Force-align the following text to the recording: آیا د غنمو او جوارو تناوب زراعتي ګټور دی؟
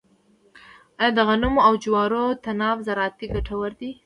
آیا 0.99 1.11
د 1.17 1.19
غنمو 1.27 1.65
او 1.67 1.73
جوارو 1.83 2.23
تناوب 2.43 2.79
زراعتي 2.87 3.25
ګټور 3.33 3.71
دی؟ 3.79 3.91